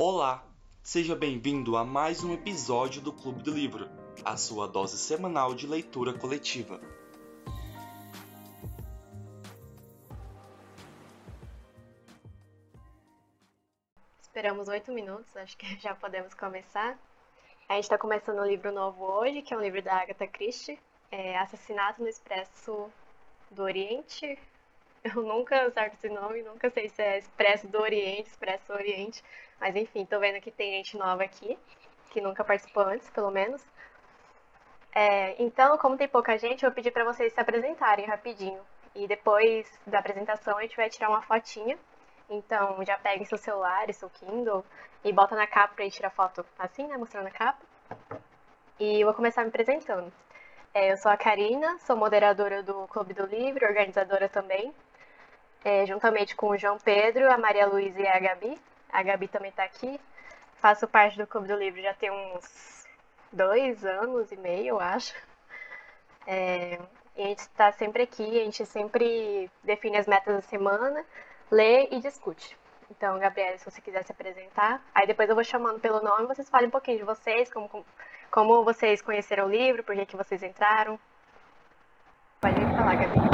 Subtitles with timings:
[0.00, 0.46] Olá,
[0.80, 3.90] seja bem-vindo a mais um episódio do Clube do Livro,
[4.24, 6.80] a sua dose semanal de leitura coletiva.
[14.22, 16.96] Esperamos oito minutos, acho que já podemos começar.
[17.68, 20.78] A gente está começando um livro novo hoje, que é um livro da Agatha Christie,
[21.10, 22.88] é Assassinato no Expresso
[23.50, 24.38] do Oriente.
[25.02, 29.24] Eu nunca acerto esse nome, nunca sei se é Expresso do Oriente, Expresso Oriente,
[29.60, 31.58] mas enfim, tô vendo que tem gente nova aqui,
[32.10, 33.64] que nunca participou antes, pelo menos.
[34.94, 38.60] É, então, como tem pouca gente, eu vou pedir para vocês se apresentarem rapidinho.
[38.94, 41.78] E depois da apresentação a gente vai tirar uma fotinha
[42.28, 44.64] então já pegue seu celular, seu Kindle
[45.02, 46.96] e bota na capa gente tirar foto assim, né?
[46.96, 47.64] Mostrando a capa.
[48.78, 50.12] E vou começar me apresentando.
[50.74, 54.72] É, eu sou a Karina, sou moderadora do Clube do Livro, organizadora também.
[55.64, 58.58] É, juntamente com o João Pedro, a Maria Luísa e a Gabi.
[58.90, 60.00] A Gabi também está aqui.
[60.60, 62.86] Faço parte do Clube do Livro já tem uns
[63.32, 65.14] dois anos e meio, eu acho.
[66.26, 66.78] É,
[67.16, 71.04] e a gente está sempre aqui, a gente sempre define as metas da semana
[71.50, 72.56] lê e discute.
[72.90, 76.48] Então, Gabriela, se você quiser se apresentar, aí depois eu vou chamando pelo nome, vocês
[76.48, 77.84] falem um pouquinho de vocês, como,
[78.30, 80.98] como vocês conheceram o livro, por que, que vocês entraram.
[82.40, 83.27] Pode falar, Gabi.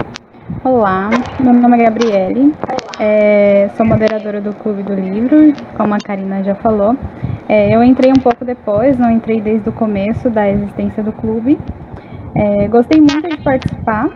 [0.65, 2.55] Olá, meu nome é Gabriele,
[2.99, 6.97] é, sou moderadora do Clube do Livro, como a Karina já falou.
[7.47, 11.61] É, eu entrei um pouco depois, não entrei desde o começo da existência do clube.
[12.35, 14.09] É, gostei muito de participar,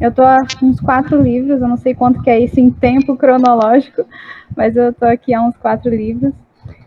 [0.00, 3.16] eu tô há uns quatro livros, eu não sei quanto que é isso em tempo
[3.16, 4.04] cronológico,
[4.56, 6.32] mas eu tô aqui há uns quatro livros.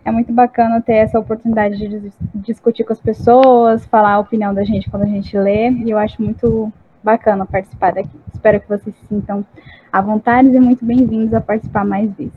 [0.06, 4.64] É muito bacana ter essa oportunidade de discutir com as pessoas, falar a opinião da
[4.64, 6.72] gente quando a gente lê, e eu acho muito
[7.03, 8.19] bacana participar daqui.
[8.33, 9.45] Espero que vocês se sintam
[9.92, 12.33] à vontade e muito bem-vindos a participar mais vezes.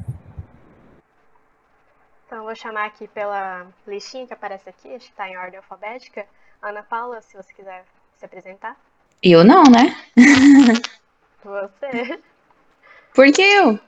[2.26, 6.24] Então, vou chamar aqui pela listinha que aparece aqui, acho que está em ordem alfabética.
[6.62, 7.84] Ana Paula, se você quiser
[8.16, 8.76] se apresentar.
[9.22, 9.96] Eu não, né?
[11.44, 12.20] Você.
[13.14, 13.78] Por que eu?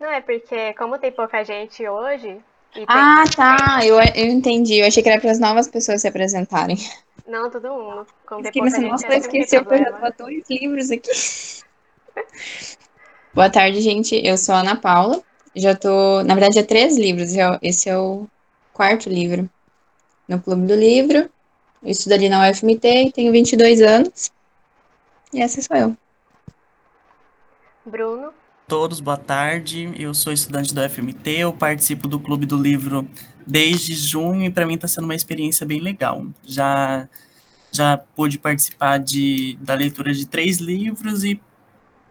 [0.00, 2.40] Não, é porque como tem pouca gente hoje.
[2.88, 3.80] Ah, tá.
[3.84, 4.80] Eu, eu entendi.
[4.80, 6.76] Eu achei que era para as novas pessoas se apresentarem.
[7.26, 8.06] Não, todo mundo.
[8.28, 11.10] Pouca gente, nossa, esqueceu que eu já dois livros aqui.
[13.34, 14.14] Boa tarde, gente.
[14.24, 15.20] Eu sou a Ana Paula.
[15.54, 16.22] Já tô.
[16.22, 17.32] Na verdade, é três livros.
[17.60, 18.26] Esse é o
[18.72, 19.50] quarto livro
[20.28, 21.28] no Clube do Livro.
[21.82, 24.30] Eu estudo ali na UFMT, tenho 22 anos.
[25.32, 25.96] E essa sou eu.
[27.84, 28.32] Bruno.
[28.68, 29.92] Todos, boa tarde.
[29.96, 33.08] Eu sou estudante da UFMT, eu participo do Clube do Livro
[33.46, 36.26] desde junho e para mim está sendo uma experiência bem legal.
[36.42, 37.08] Já
[37.70, 41.40] já pude participar de, da leitura de três livros e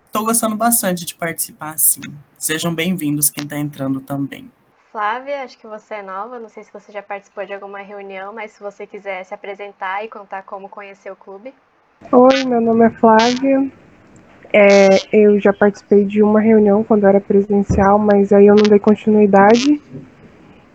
[0.05, 2.01] estou gostando bastante de participar, sim.
[2.37, 4.49] Sejam bem-vindos quem está entrando também.
[4.93, 8.33] Flávia, acho que você é nova, não sei se você já participou de alguma reunião,
[8.33, 11.53] mas se você quiser se apresentar e contar como conheceu o clube.
[12.13, 13.84] Oi, meu nome é Flávia.
[14.57, 18.79] É, eu já participei de uma reunião quando era presencial, mas aí eu não dei
[18.79, 19.81] continuidade.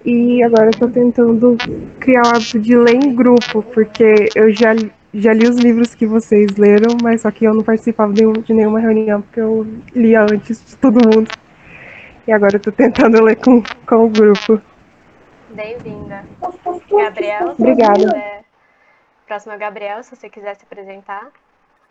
[0.04, 1.56] E agora estou tentando
[1.98, 4.74] criar o hábito de ler em grupo, porque eu já,
[5.14, 8.80] já li os livros que vocês leram, mas só que eu não participava de nenhuma
[8.80, 11.30] reunião, porque eu lia antes de todo mundo.
[12.26, 14.60] E agora eu tô tentando ler com, com o grupo.
[15.48, 16.22] Bem-vinda.
[16.90, 17.94] Gabriel, Obrigada.
[17.94, 18.44] Quiser...
[19.26, 21.30] Próximo é o Gabriel, se você quiser se apresentar.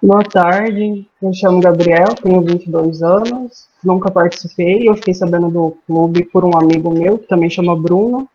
[0.01, 6.23] Boa tarde, me chamo Gabriel, tenho 22 anos, nunca participei, eu fiquei sabendo do clube
[6.23, 8.27] por um amigo meu, que também chama Bruno,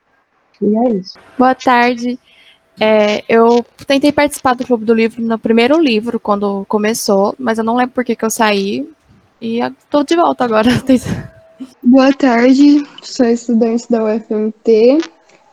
[0.61, 1.19] e é isso.
[1.39, 2.19] Boa tarde,
[2.79, 7.65] é, eu tentei participar do Clube do Livro no primeiro livro, quando começou, mas eu
[7.65, 8.87] não lembro por que, que eu saí,
[9.41, 10.69] e estou de volta agora.
[11.83, 14.99] Boa tarde, sou estudante da UFMT.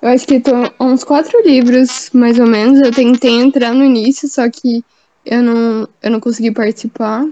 [0.02, 2.82] Eu acho que estou uns quatro livros, mais ou menos.
[2.82, 4.84] Eu tentei entrar no início, só que
[5.26, 7.26] eu não, eu não consegui participar.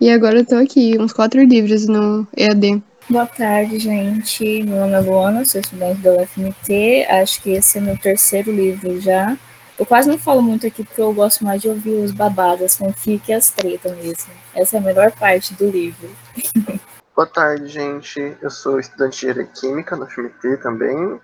[0.00, 2.82] E agora eu tô aqui, uns quatro livros no EAD.
[3.10, 4.62] Boa tarde, gente.
[4.62, 7.06] Meu nome é Luana, sou estudante da UFMT.
[7.08, 9.36] Acho que esse é meu terceiro livro já.
[9.78, 12.76] Eu quase não falo muito aqui porque eu gosto mais de ouvir os babados, as
[12.76, 14.30] fanfic e as tretas mesmo.
[14.54, 16.10] Essa é a melhor parte do livro.
[17.16, 18.36] Boa tarde, gente.
[18.40, 21.20] Eu sou estudante de química no FMT também.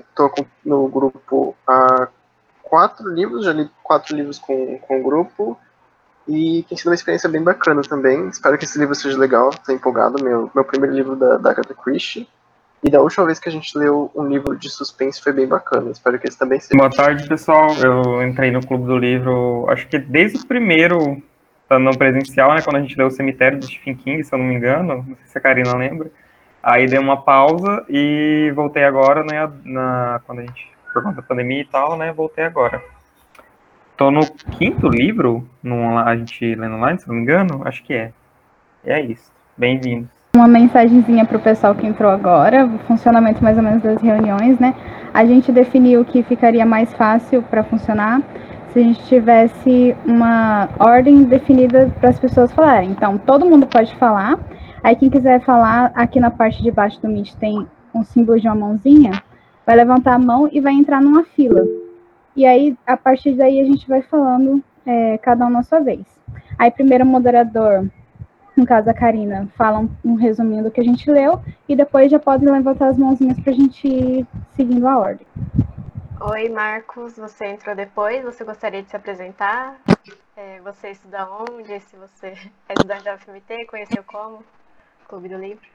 [0.00, 2.08] Estou é, no grupo há
[2.68, 5.58] quatro livros, já li quatro livros com, com o grupo.
[6.28, 8.28] E tem sido uma experiência bem bacana também.
[8.28, 10.22] Espero que esse livro seja legal, estou empolgado.
[10.22, 12.28] Meu, meu primeiro livro da, da Agatha Christie.
[12.82, 15.90] E da última vez que a gente leu um livro de suspense foi bem bacana.
[15.90, 16.76] Espero que esse também seja.
[16.76, 17.68] Boa tarde, pessoal.
[17.76, 21.22] Eu entrei no Clube do Livro, acho que desde o primeiro
[21.70, 24.46] no presencial, né, quando a gente leu o Cemitério do Stephen King, se eu não
[24.46, 26.10] me engano, não sei se a Karina lembra.
[26.62, 29.50] Aí dei uma pausa e voltei agora, né?
[29.64, 32.10] Na, quando a gente, por conta da pandemia e tal, né?
[32.10, 32.82] Voltei agora.
[33.98, 34.20] Tô no
[34.58, 38.12] quinto livro, no, a gente lendo online, se não me engano, acho que é.
[38.82, 39.30] É isso.
[39.56, 40.08] Bem-vindo.
[40.34, 44.58] Uma mensagenzinha para o pessoal que entrou agora, o funcionamento mais ou menos das reuniões,
[44.58, 44.74] né?
[45.12, 48.22] A gente definiu que ficaria mais fácil para funcionar
[48.72, 52.90] se a gente tivesse uma ordem definida para as pessoas falarem.
[52.90, 54.38] Então, todo mundo pode falar.
[54.82, 58.46] Aí, quem quiser falar, aqui na parte de baixo do Meet tem um símbolo de
[58.46, 59.22] uma mãozinha,
[59.66, 61.64] vai levantar a mão e vai entrar numa fila.
[62.36, 66.06] E aí, a partir daí, a gente vai falando é, cada um na sua vez.
[66.56, 67.90] Aí, primeiro o moderador,
[68.56, 72.10] no caso a Karina, fala um, um resuminho do que a gente leu e depois
[72.10, 75.26] já podem levantar as mãozinhas para a gente ir seguindo a ordem.
[76.20, 79.76] Oi, Marcos, você entrou depois, você gostaria de se apresentar?
[80.36, 81.80] É, você estuda onde?
[81.80, 82.28] Se você
[82.68, 84.42] é estudante da UFMT, conheceu como?
[85.08, 85.66] Clube do Livro.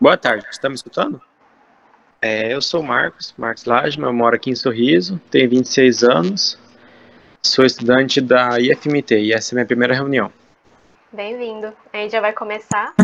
[0.00, 1.20] Boa tarde, você está me escutando?
[2.24, 6.56] É, eu sou o Marcos, Marcos Lajma, eu moro aqui em Sorriso, tenho 26 anos,
[7.42, 10.32] sou estudante da IFMT e essa é minha primeira reunião.
[11.10, 11.76] Bem-vindo.
[11.92, 12.94] A gente já vai começar.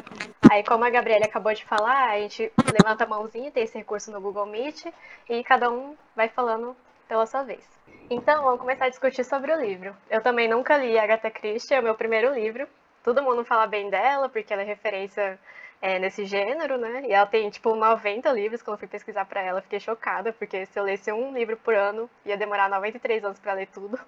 [0.48, 4.12] Aí, como a Gabriela acabou de falar, a gente levanta a mãozinha, tem esse recurso
[4.12, 4.86] no Google Meet,
[5.28, 6.76] e cada um vai falando
[7.08, 7.64] pela sua vez.
[8.08, 9.96] Então, vamos começar a discutir sobre o livro.
[10.08, 12.68] Eu também nunca li Agatha Christie, é o meu primeiro livro.
[13.02, 15.36] Todo mundo fala bem dela, porque ela é referência
[15.80, 17.02] é, nesse gênero, né?
[17.06, 18.62] E ela tem, tipo, 90 livros.
[18.62, 21.74] Quando eu fui pesquisar para ela, fiquei chocada, porque se eu lesse um livro por
[21.74, 23.98] ano, ia demorar 93 anos para ler tudo.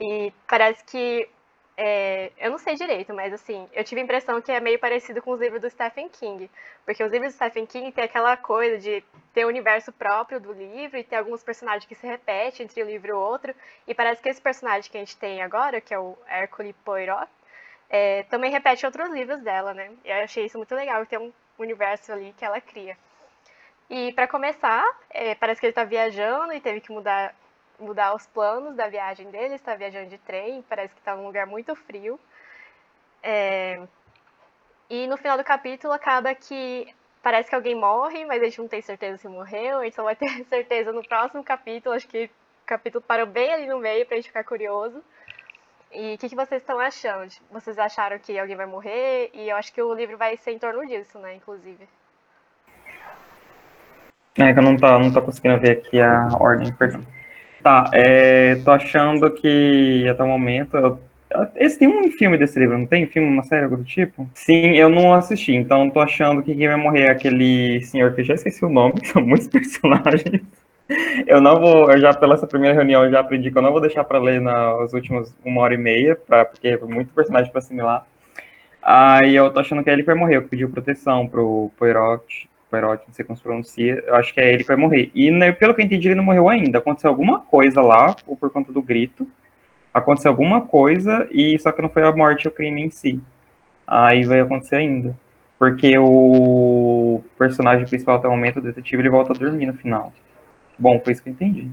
[0.00, 1.28] E parece que.
[1.76, 5.22] É, eu não sei direito, mas assim, eu tive a impressão que é meio parecido
[5.22, 6.50] com os livros do Stephen King.
[6.84, 9.02] Porque os livros do Stephen King tem aquela coisa de
[9.32, 12.82] ter o um universo próprio do livro e ter alguns personagens que se repetem entre
[12.82, 13.54] um livro e outro.
[13.86, 17.30] E parece que esse personagem que a gente tem agora, que é o Hercule Poirot,
[17.90, 19.90] é, também repete outros livros dela, né?
[20.04, 22.96] Eu achei isso muito legal, ter um universo ali que ela cria.
[23.90, 27.34] E para começar, é, parece que ele está viajando e teve que mudar,
[27.78, 29.56] mudar os planos da viagem dele.
[29.56, 32.18] Está viajando de trem, parece que está num lugar muito frio.
[33.20, 33.82] É,
[34.88, 38.68] e no final do capítulo acaba que parece que alguém morre, mas a gente não
[38.68, 39.80] tem certeza se morreu.
[39.80, 41.96] A gente só vai ter certeza no próximo capítulo.
[41.96, 45.02] Acho que o capítulo parou bem ali no meio para gente ficar curioso.
[45.92, 47.32] E o que, que, vocês estão achando?
[47.50, 49.30] Vocês acharam que alguém vai morrer?
[49.34, 51.88] E eu acho que o livro vai ser em torno disso, né, inclusive.
[54.38, 57.04] É que eu não tô, não tô conseguindo ver aqui a ordem, perdão.
[57.62, 60.76] Tá, é, tô achando que até o momento.
[60.76, 60.98] Eu,
[61.56, 63.06] esse tem um filme desse livro, não tem?
[63.06, 64.28] Filme, uma série, algo do tipo?
[64.34, 68.24] Sim, eu não assisti, então tô achando que quem vai morrer é aquele senhor que
[68.24, 70.40] já esqueci o nome, são muitos personagens.
[71.26, 73.72] Eu não vou, eu já pela essa primeira reunião eu já aprendi que eu não
[73.72, 77.50] vou deixar para ler nas últimas uma hora e meia, pra, porque é muito personagem
[77.50, 78.06] para assimilar.
[78.82, 82.48] Aí eu tô achando que é ele que vai morrer, que pediu proteção pro Poirot,
[82.70, 85.10] Poirot, não sei como se pronuncia, eu acho que é ele que vai morrer.
[85.14, 86.78] E né, pelo que eu entendi, ele não morreu ainda.
[86.78, 89.28] Aconteceu alguma coisa lá, ou por conta do grito,
[89.92, 93.20] aconteceu alguma coisa, e só que não foi a morte o crime em si.
[93.86, 95.16] Aí vai acontecer ainda.
[95.58, 100.12] Porque o personagem principal até o momento, o detetive, ele volta a dormir no final.
[100.80, 101.70] Bom, foi isso que eu entendi.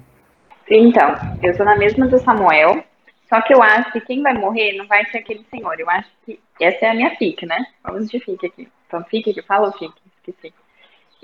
[0.70, 2.84] Então, eu sou na mesma do Samuel,
[3.30, 5.80] só que eu acho que quem vai morrer não vai ser aquele senhor.
[5.80, 7.66] Eu acho que essa é a minha fic, né?
[7.82, 8.68] Vamos de fic aqui.
[8.86, 9.94] Então, fic que fala ou fic?
[10.18, 10.54] Esqueci.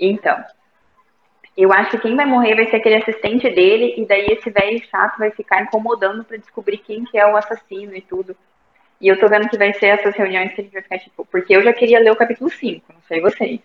[0.00, 0.42] Então,
[1.56, 4.82] eu acho que quem vai morrer vai ser aquele assistente dele, e daí esse velho
[4.86, 8.34] chato vai ficar incomodando para descobrir quem que é o assassino e tudo.
[8.98, 11.26] E eu tô vendo que vai ser essas reuniões que a gente vai ficar, tipo,
[11.26, 13.60] porque eu já queria ler o capítulo 5, não sei vocês.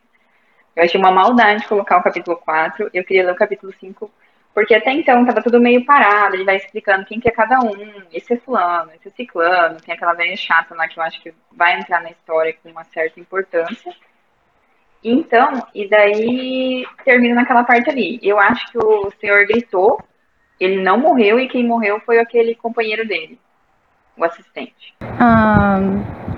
[0.80, 2.90] Eu achei uma maldade colocar o capítulo 4.
[2.94, 4.10] Eu queria ler o capítulo 5,
[4.54, 6.36] porque até então tava tudo meio parado.
[6.36, 7.74] Ele vai explicando quem que é cada um.
[8.14, 9.82] Esse é fulano, esse é ciclano.
[9.82, 12.86] Tem aquela velha chata lá que eu acho que vai entrar na história com uma
[12.86, 13.94] certa importância.
[15.04, 18.18] Então, e daí termina naquela parte ali.
[18.24, 20.02] Eu acho que o senhor gritou,
[20.58, 23.38] ele não morreu e quem morreu foi aquele companheiro dele,
[24.16, 24.96] o assistente.
[25.02, 26.29] Um,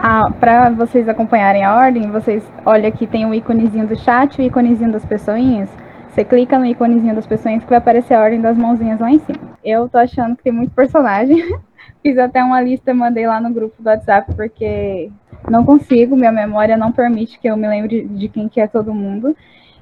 [0.00, 4.46] para vocês acompanharem a ordem, vocês olham aqui tem o íconezinho do chat e o
[4.46, 5.68] íconezinho das pessoinhas.
[6.08, 9.18] Você clica no íconezinho das pessoinhas que vai aparecer a ordem das mãozinhas lá em
[9.18, 9.38] cima.
[9.62, 11.36] Eu tô achando que tem muito personagem.
[12.02, 15.10] Fiz até uma lista, mandei lá no grupo do WhatsApp, porque
[15.50, 18.94] não consigo, minha memória não permite que eu me lembre de quem que é todo
[18.94, 19.36] mundo.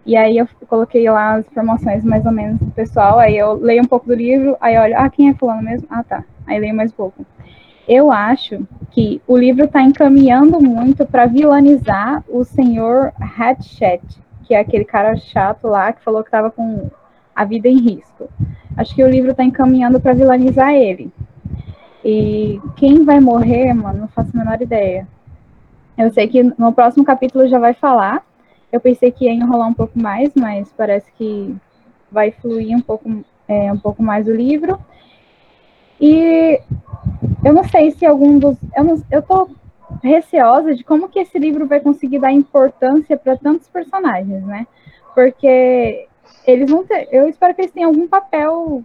[0.05, 3.83] E aí eu coloquei lá as informações mais ou menos do pessoal, aí eu leio
[3.83, 5.87] um pouco do livro, aí olho, ah, quem é fulano mesmo?
[5.91, 6.25] Ah, tá.
[6.47, 7.25] Aí leio mais um pouco
[7.89, 14.03] eu acho que o livro está encaminhando muito para vilanizar o senhor Hatchet,
[14.45, 16.91] que é aquele cara chato lá que falou que estava com
[17.35, 18.29] a vida em risco.
[18.77, 21.11] Acho que o livro está encaminhando para vilanizar ele.
[22.05, 25.09] E quem vai morrer, mano, não faço a menor ideia.
[25.97, 28.23] Eu sei que no próximo capítulo já vai falar,
[28.71, 31.57] Eu pensei que ia enrolar um pouco mais, mas parece que
[32.13, 34.79] vai fluir um pouco, é, um pouco mais o livro.
[35.99, 36.61] E
[37.45, 38.57] eu não sei se algum dos.
[38.77, 39.49] Eu, não, eu tô
[40.03, 44.67] receosa de como que esse livro vai conseguir dar importância para tantos personagens, né?
[45.15, 46.07] Porque
[46.47, 47.09] eles vão ter.
[47.13, 48.83] Eu espero que eles tenham algum papel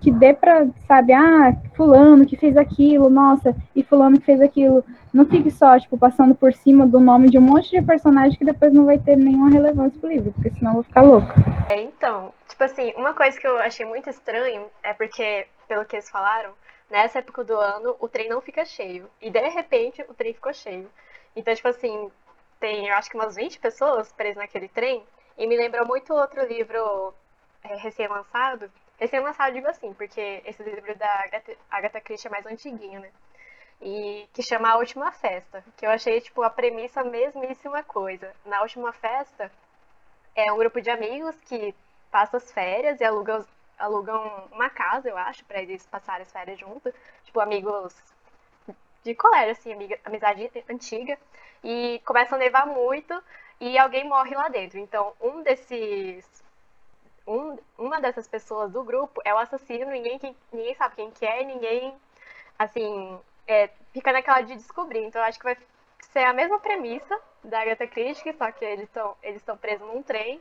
[0.00, 4.82] que dê para, sabe, ah, fulano que fez aquilo, nossa, e fulano que fez aquilo.
[5.12, 8.44] Não fique só, tipo, passando por cima do nome de um monte de personagem que
[8.44, 11.34] depois não vai ter nenhuma relevância pro livro, porque senão eu vou ficar louca.
[11.68, 15.96] É, então, tipo assim, uma coisa que eu achei muito estranho é porque, pelo que
[15.96, 16.50] eles falaram,
[16.90, 19.10] nessa época do ano o trem não fica cheio.
[19.20, 20.90] E de repente o trem ficou cheio.
[21.34, 22.10] Então, tipo assim,
[22.58, 25.04] tem eu acho que umas 20 pessoas presas naquele trem.
[25.38, 27.14] E me lembrou muito outro livro
[27.64, 28.70] é, recém-lançado,
[29.00, 31.24] Recém-lançado, digo assim, porque esse livro da
[31.70, 33.10] Agatha Christie é mais antiguinho, né?
[33.80, 38.30] E que chama A Última Festa, que eu achei, tipo, a premissa mesmíssima coisa.
[38.44, 39.50] Na Última Festa,
[40.36, 41.74] é um grupo de amigos que
[42.10, 43.42] passa as férias e alugam,
[43.80, 46.92] alugam uma casa, eu acho, para eles passarem as férias juntos.
[47.24, 47.94] Tipo, amigos
[49.02, 51.18] de colégio, assim, amiga, amizade antiga.
[51.64, 53.20] E começa a nevar muito
[53.60, 54.78] e alguém morre lá dentro.
[54.78, 56.40] Então, um desses
[57.26, 60.18] um, uma dessas pessoas do grupo é o assassino, ninguém,
[60.52, 61.94] ninguém sabe quem que é, ninguém,
[62.58, 65.04] assim, é, fica naquela de descobrir.
[65.04, 65.56] Então, acho que vai
[66.12, 70.40] ser a mesma premissa da Agatha Christie, só que eles estão eles presos num trem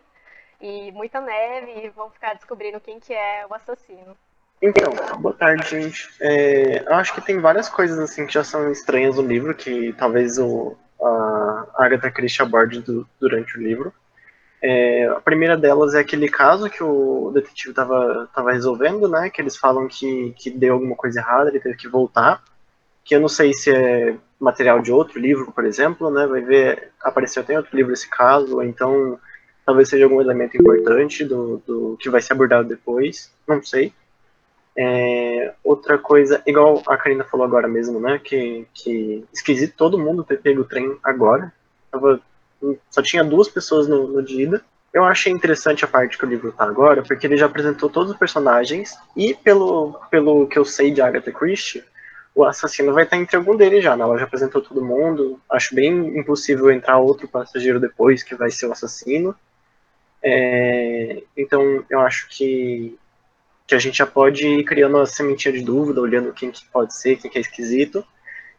[0.61, 4.15] e muita neve e vão ficar descobrindo quem que é o assassino.
[4.61, 6.09] Então, boa tarde, gente.
[6.19, 9.93] É, eu acho que tem várias coisas assim que já são estranhas no livro, que
[9.93, 13.93] talvez o, a Agatha Christie aborde do, durante o livro.
[14.61, 19.29] É, a primeira delas é aquele caso que o detetive estava tava resolvendo, né?
[19.29, 22.43] Que eles falam que, que deu alguma coisa errada, ele teve que voltar.
[23.05, 26.27] Que eu não sei se é material de outro livro, por exemplo, né?
[26.27, 29.17] Vai ver, apareceu até em outro livro esse caso, ou então
[29.69, 33.93] talvez seja algum elemento importante do, do que vai ser abordado depois, não sei.
[34.75, 38.19] É, outra coisa, igual a Karina falou agora mesmo, né?
[38.23, 41.53] Que, que esquisito todo mundo ter pego o trem agora.
[41.91, 42.19] Tava
[42.89, 44.59] só tinha duas pessoas no, no Dida.
[44.91, 48.13] Eu achei interessante a parte que o livro tá agora, porque ele já apresentou todos
[48.13, 51.83] os personagens, e pelo, pelo que eu sei de Agatha Christie,
[52.33, 54.03] o assassino vai estar entre algum deles já, né?
[54.03, 55.39] Ela já apresentou todo mundo.
[55.47, 59.35] Acho bem impossível entrar outro passageiro depois que vai ser o assassino.
[60.21, 62.97] É, então eu acho que,
[63.65, 66.95] que a gente já pode ir criando uma sementinha de dúvida, olhando quem que pode
[66.95, 68.05] ser, quem que é esquisito.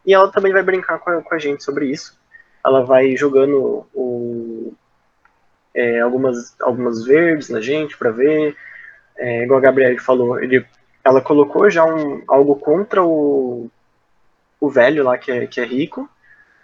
[0.06, 2.18] E ela também vai brincar com a, com a gente sobre isso
[2.64, 4.72] ela vai jogando o,
[5.74, 8.56] é, algumas, algumas verdes na gente para ver.
[9.16, 10.64] É, igual a Gabriele falou, ele,
[11.04, 13.70] ela colocou já um, algo contra o,
[14.60, 16.08] o velho lá que é, que é rico,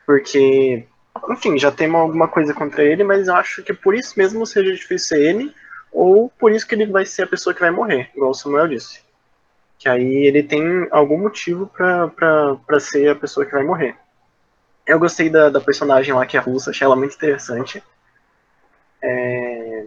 [0.06, 0.86] porque,
[1.30, 5.08] enfim, já tem alguma coisa contra ele, mas acho que por isso mesmo seja difícil
[5.08, 5.54] ser ele,
[5.92, 8.68] ou por isso que ele vai ser a pessoa que vai morrer, igual o Samuel
[8.68, 9.00] disse.
[9.78, 13.96] Que aí ele tem algum motivo para ser a pessoa que vai morrer.
[14.86, 17.82] Eu gostei da, da personagem lá que é russa, achei ela muito interessante.
[19.02, 19.86] É...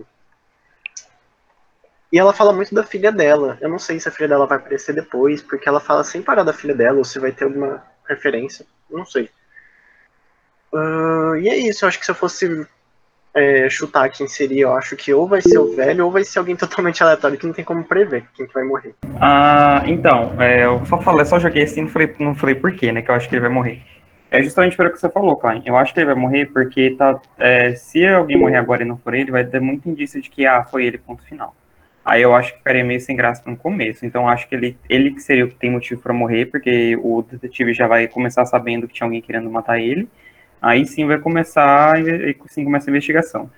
[2.11, 3.57] E ela fala muito da filha dela.
[3.61, 6.43] Eu não sei se a filha dela vai aparecer depois, porque ela fala sem parar
[6.43, 8.65] da filha dela, ou se vai ter alguma referência.
[8.89, 9.29] Não sei.
[10.73, 12.67] Uh, e é isso, eu acho que se eu fosse
[13.33, 16.39] é, chutar quem seria, eu acho que ou vai ser o velho ou vai ser
[16.39, 18.95] alguém totalmente aleatório que não tem como prever quem que vai morrer.
[19.19, 22.91] Ah, então, é, eu só falei, só joguei assim, não falei, não falei por quê,
[22.91, 23.01] né?
[23.01, 23.81] Que eu acho que ele vai morrer.
[24.31, 25.63] É justamente pelo que você falou, Klein.
[25.65, 28.97] Eu acho que ele vai morrer porque tá, é, se alguém morrer agora e não
[28.97, 31.55] for ele, vai ter muito indício de que ah, foi ele, ponto final.
[32.05, 34.05] Aí eu acho que ficaria meio sem graça no começo.
[34.05, 37.23] Então acho que ele, ele que seria o que tem motivo para morrer, porque o
[37.23, 40.07] detetive já vai começar sabendo que tinha alguém querendo matar ele.
[40.61, 41.95] Aí sim vai começar,
[42.47, 43.49] sim começa a investigação.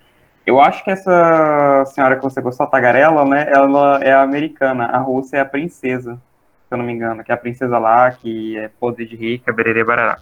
[0.46, 3.48] Eu acho que essa senhora que você gostou, a Tagarela, né?
[3.50, 4.86] Ela é americana.
[4.86, 8.12] A Rússia é a princesa, se eu não me engano, que é a princesa lá,
[8.12, 10.20] que é poder de rica, bererê barará.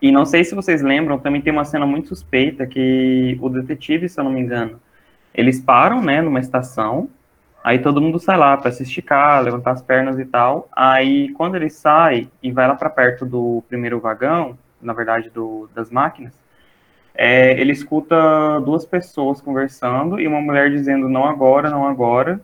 [0.00, 4.08] E não sei se vocês lembram, também tem uma cena muito suspeita que o detetive,
[4.08, 4.80] se eu não me engano,
[5.34, 7.08] eles param, né, numa estação,
[7.64, 10.68] aí todo mundo sai lá para se esticar, levantar as pernas e tal.
[10.74, 15.68] Aí quando ele sai e vai lá para perto do primeiro vagão, na verdade do,
[15.74, 16.32] das máquinas,
[17.14, 22.40] é, ele escuta duas pessoas conversando e uma mulher dizendo não agora, não agora.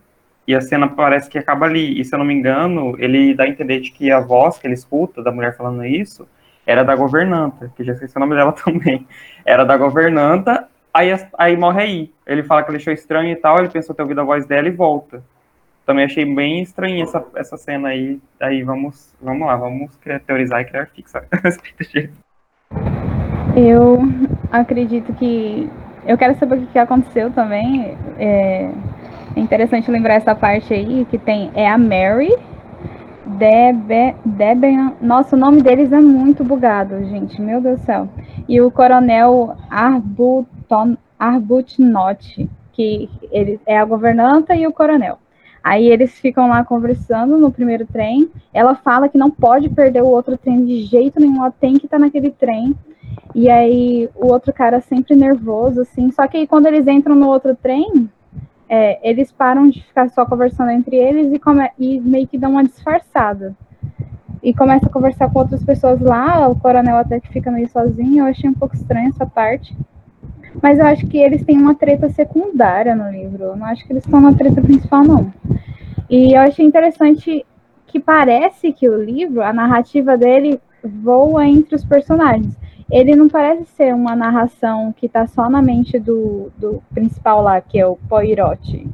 [0.47, 2.01] E a cena parece que acaba ali.
[2.01, 4.67] E se eu não me engano, ele dá a entender de que a voz que
[4.67, 6.27] ele escuta da mulher falando isso
[6.67, 9.07] era da governanta, que já esqueci o nome dela também.
[9.45, 12.13] Era da governanta, aí, aí morre aí.
[12.27, 14.69] Ele fala que ele achou estranho e tal, ele pensou ter ouvido a voz dela
[14.69, 15.23] e volta.
[15.85, 18.21] Também achei bem estranha essa, essa cena aí.
[18.41, 19.91] Aí vamos, vamos lá, vamos
[20.27, 21.25] teorizar e criar fixa.
[23.55, 24.01] Eu
[24.51, 25.69] acredito que
[26.07, 27.97] eu quero saber o que aconteceu também.
[28.19, 28.71] É,
[29.37, 32.35] interessante lembrar essa parte aí, que tem é a Mary,
[33.27, 38.09] Debe, Deben, nossa, o nome deles é muito bugado, gente, meu Deus do céu.
[38.49, 45.19] E o coronel Arbuton, Arbuthnot, que ele é a governanta e o coronel.
[45.63, 48.29] Aí eles ficam lá conversando no primeiro trem.
[48.53, 51.85] Ela fala que não pode perder o outro trem de jeito nenhum, ela tem que
[51.85, 52.75] estar naquele trem.
[53.35, 56.11] E aí o outro cara sempre nervoso, assim.
[56.13, 58.09] Só que aí, quando eles entram no outro trem,
[58.69, 62.53] é, eles param de ficar só conversando entre eles e, come e meio que dão
[62.53, 63.55] uma disfarçada.
[64.43, 68.25] E começa a conversar com outras pessoas lá, o coronel até que fica meio sozinho.
[68.25, 69.77] Eu achei um pouco estranho essa parte.
[70.61, 73.45] Mas eu acho que eles têm uma treta secundária no livro.
[73.45, 75.33] Eu não acho que eles estão na treta principal, não.
[76.11, 77.47] E eu achei interessante
[77.87, 82.57] que parece que o livro, a narrativa dele, voa entre os personagens.
[82.91, 87.61] Ele não parece ser uma narração que está só na mente do, do principal lá,
[87.61, 88.89] que é o Poirot.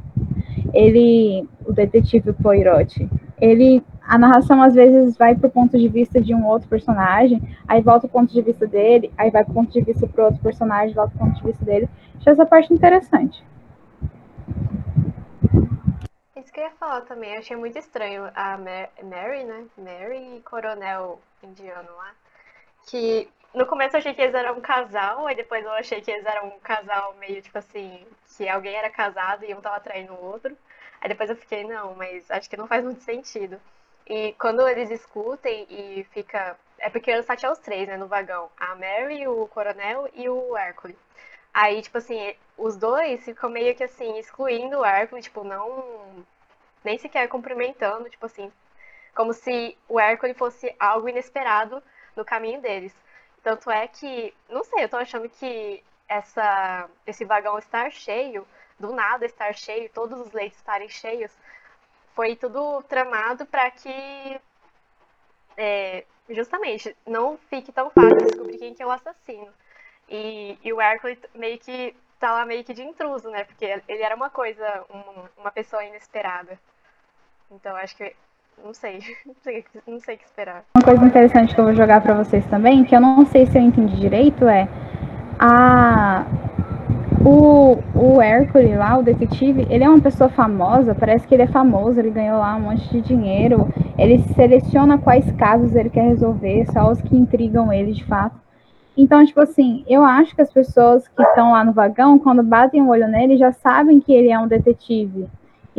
[0.73, 6.19] Ele, o detetive Poirot, ele a narração às vezes vai para o ponto de vista
[6.19, 9.53] de um outro personagem, aí volta o ponto de vista dele, aí vai para o
[9.53, 11.87] ponto de vista para outro personagem, volta o ponto de vista dele.
[12.17, 13.45] Achei essa parte interessante.
[16.35, 19.65] Isso que eu ia falar também, achei muito estranho a Mary, né?
[19.77, 22.11] Mary Coronel indiano lá.
[22.89, 26.11] Que no começo eu achei que eles eram um casal, aí depois eu achei que
[26.11, 28.05] eles eram um casal meio tipo assim,
[28.37, 30.55] que alguém era casado e um tava traindo o outro.
[31.01, 33.59] Aí depois eu fiquei, não, mas acho que não faz muito sentido.
[34.07, 36.57] E quando eles escutem e fica.
[36.79, 38.49] É porque só tinha os três, né, no vagão.
[38.57, 40.97] A Mary, o Coronel e o Hércules.
[41.53, 46.25] Aí, tipo assim, os dois ficam meio que assim, excluindo o Hércules, tipo, não.
[46.83, 48.51] Nem sequer cumprimentando, tipo assim.
[49.15, 51.83] Como se o Hércules fosse algo inesperado
[52.15, 52.93] no caminho deles.
[53.43, 58.45] Tanto é que, não sei, eu tô achando que essa, esse vagão estar cheio,
[58.79, 61.31] do nada estar cheio, todos os leitos estarem cheios,
[62.15, 64.41] foi tudo tramado para que
[65.57, 69.53] é, justamente não fique tão fácil descobrir quem que é o assassino.
[70.07, 73.43] E, e o Hércules meio que tá lá meio que de intruso, né?
[73.43, 76.59] Porque ele era uma coisa, uma, uma pessoa inesperada.
[77.51, 78.15] Então acho que
[78.63, 80.63] não sei, não sei, não sei o que esperar.
[80.75, 83.57] Uma coisa interessante que eu vou jogar para vocês também, que eu não sei se
[83.57, 84.67] eu entendi direito, é
[85.39, 86.25] a
[87.25, 91.47] o, o Hércules lá, o detetive, ele é uma pessoa famosa, parece que ele é
[91.47, 93.67] famoso, ele ganhou lá um monte de dinheiro,
[93.97, 98.39] ele seleciona quais casos ele quer resolver, só os que intrigam ele de fato.
[98.95, 102.81] Então, tipo assim, eu acho que as pessoas que estão lá no vagão, quando batem
[102.81, 105.27] o olho nele, já sabem que ele é um detetive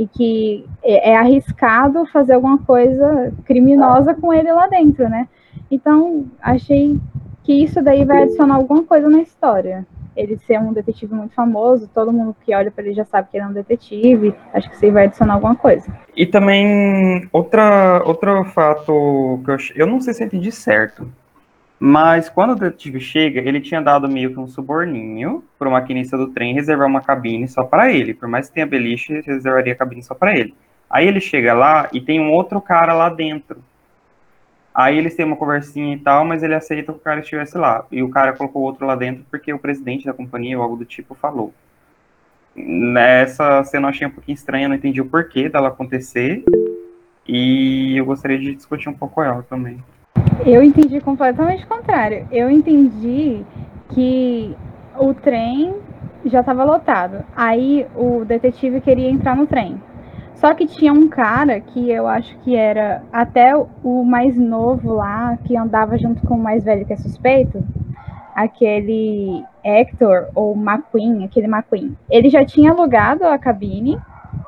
[0.01, 5.29] e que é, é arriscado fazer alguma coisa criminosa com ele lá dentro, né?
[5.71, 6.99] Então, achei
[7.45, 9.87] que isso daí vai adicionar alguma coisa na história
[10.17, 13.37] ele ser um detetive muito famoso, todo mundo que olha para ele já sabe que
[13.37, 14.35] ele é um detetive.
[14.53, 15.87] Acho que isso aí vai adicionar alguma coisa.
[16.17, 21.11] E também, outra, outro fato que eu, eu não sei se eu entendi certo,
[21.83, 26.15] mas quando o detetive chega, ele tinha dado meio que um suborninho para o maquinista
[26.15, 28.13] do trem reservar uma cabine só para ele.
[28.13, 30.55] Por mais que tenha beliche, reservaria a cabine só para ele.
[30.91, 33.65] Aí ele chega lá e tem um outro cara lá dentro.
[34.75, 37.87] Aí eles têm uma conversinha e tal, mas ele aceita que o cara estivesse lá.
[37.91, 40.85] E o cara colocou outro lá dentro porque o presidente da companhia ou algo do
[40.85, 41.55] tipo falou.
[42.55, 46.45] Nessa cena eu achei um pouquinho estranha, não entendi o porquê dela acontecer.
[47.27, 49.83] E eu gostaria de discutir um pouco ela também.
[50.45, 52.27] Eu entendi completamente o contrário.
[52.33, 53.45] Eu entendi
[53.91, 54.57] que
[54.99, 55.75] o trem
[56.25, 57.25] já estava lotado.
[57.37, 59.81] Aí o detetive queria entrar no trem.
[60.35, 65.37] Só que tinha um cara que eu acho que era até o mais novo lá,
[65.45, 67.63] que andava junto com o mais velho que é suspeito,
[68.35, 71.95] aquele Hector ou McQueen, aquele McQueen.
[72.09, 74.01] Ele já tinha alugado a cabine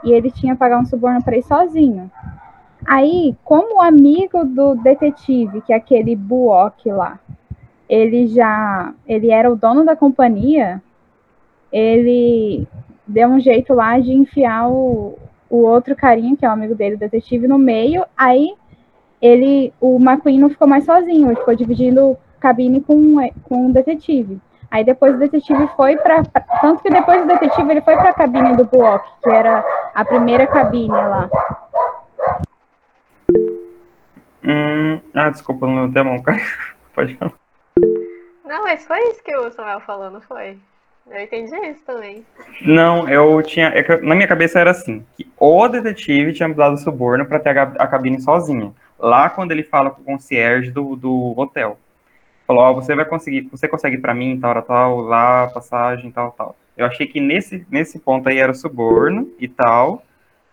[0.02, 2.10] e ele tinha pagar um suborno para ir sozinho.
[2.86, 7.18] Aí, como amigo do detetive, que é aquele Buok lá,
[7.88, 10.82] ele já, ele era o dono da companhia,
[11.70, 12.66] ele
[13.06, 15.18] deu um jeito lá de enfiar o,
[15.48, 18.04] o outro carinha, que é o amigo dele, o detetive, no meio.
[18.16, 18.54] Aí
[19.20, 24.40] ele, o McQueen não ficou mais sozinho, ele ficou dividindo cabine com, com o detetive.
[24.70, 26.24] Aí depois o detetive foi para
[26.62, 29.62] tanto que depois do detetive ele foi para a cabine do Block, que era
[29.94, 31.28] a primeira cabine lá.
[34.44, 36.40] Hum, ah, desculpa, não deu a mão, cara.
[36.94, 37.32] Pode falar.
[38.44, 40.58] Não, mas foi isso que o Samuel falou, não foi?
[41.10, 42.24] Eu entendi isso também.
[42.60, 43.68] Não, eu tinha.
[43.68, 47.58] É na minha cabeça era assim: que o detetive tinha me dado suborno para ter
[47.58, 48.74] a, a, cabine sozinho.
[48.98, 51.78] Lá quando ele fala com o concierge do, do hotel.
[52.46, 56.32] Falou, ó, oh, você vai conseguir, você consegue para mim, tal, tal, lá, passagem, tal,
[56.32, 56.56] tal.
[56.76, 60.02] Eu achei que nesse, nesse ponto aí era suborno e tal,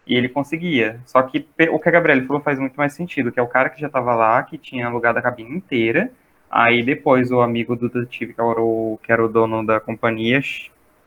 [0.09, 0.99] e ele conseguia.
[1.05, 3.69] Só que o que a Gabriela falou faz muito mais sentido, que é o cara
[3.69, 6.11] que já estava lá, que tinha alugado a cabine inteira,
[6.49, 10.41] aí depois o amigo do detetive, que era o, que era o dono da companhia,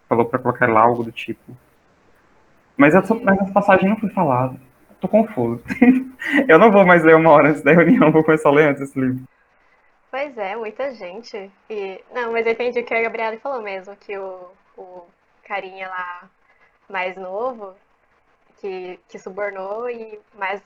[0.09, 1.57] falou para colocar lá algo do tipo.
[2.77, 4.57] Mas essa, mas essa passagem não foi falada.
[5.01, 5.61] Tô confuso.
[6.47, 8.83] eu não vou mais ler uma hora antes da reunião, vou começar a ler antes
[8.83, 9.25] esse livro.
[10.13, 11.51] Pois é, muita gente.
[11.69, 15.07] E, não, mas eu entendi o que a Gabriela falou mesmo, que o, o
[15.43, 16.31] carinha lá
[16.89, 17.75] mais novo,
[18.63, 20.63] que, que subornou, e mas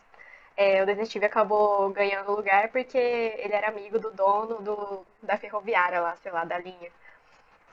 [0.57, 6.01] é, o detetive acabou ganhando lugar porque ele era amigo do dono do, da ferroviária
[6.01, 6.91] lá, sei lá, da linha.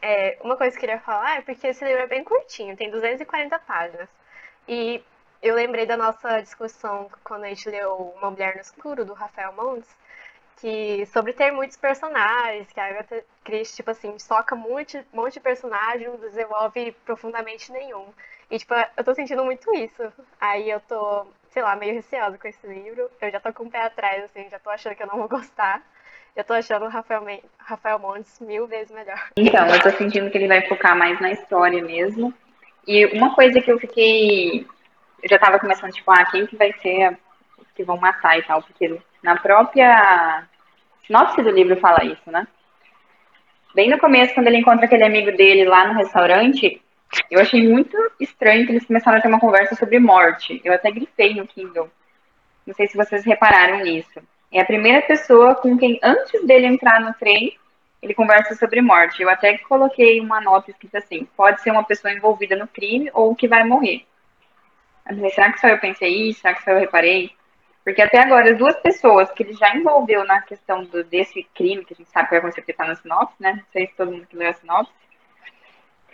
[0.01, 2.89] É, uma coisa que eu queria falar é porque esse livro é bem curtinho, tem
[2.91, 4.09] 240 páginas.
[4.67, 5.03] E
[5.41, 9.53] eu lembrei da nossa discussão quando a gente leu Uma Mulher no Escuro, do Rafael
[9.53, 9.89] Montes,
[10.57, 15.33] que sobre ter muitos personagens, que a Agatha Christie, tipo assim, soca um monte, monte
[15.33, 18.13] de personagem, não desenvolve profundamente nenhum.
[18.49, 20.03] E, tipo, eu tô sentindo muito isso.
[20.39, 23.09] Aí eu tô, sei lá, meio receosa com esse livro.
[23.21, 25.27] Eu já tô com o pé atrás, assim, já tô achando que eu não vou
[25.29, 25.81] gostar.
[26.35, 27.23] Eu tô achando o Rafael,
[27.57, 29.29] Rafael Montes mil vezes melhor.
[29.37, 32.33] Então, eu tô sentindo que ele vai focar mais na história mesmo.
[32.87, 34.67] E uma coisa que eu fiquei.
[35.21, 37.17] Eu já tava começando, tipo, ah, quem que vai ser
[37.75, 40.43] que vão matar e tal, porque na própria
[41.05, 42.47] sinopse do livro fala isso, né?
[43.73, 46.81] Bem no começo, quando ele encontra aquele amigo dele lá no restaurante,
[47.29, 50.61] eu achei muito estranho que eles começaram a ter uma conversa sobre morte.
[50.63, 51.89] Eu até grifei no Kindle.
[52.65, 54.21] Não sei se vocês repararam nisso.
[54.51, 57.57] É a primeira pessoa com quem, antes dele entrar no trem,
[58.01, 59.21] ele conversa sobre morte.
[59.21, 63.35] Eu até coloquei uma nota escrita assim: pode ser uma pessoa envolvida no crime ou
[63.35, 64.05] que vai morrer.
[65.33, 66.41] será que só eu pensei isso?
[66.41, 67.31] Será que só eu reparei?
[67.83, 71.83] Porque até agora, as duas pessoas que ele já envolveu na questão do, desse crime,
[71.83, 73.53] que a gente sabe que vai acontecer porque está na sinopse, né?
[73.53, 74.93] Não sei se todo mundo que leu a sinopse.